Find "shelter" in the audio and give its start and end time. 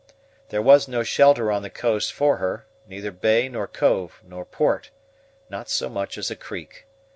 1.03-1.51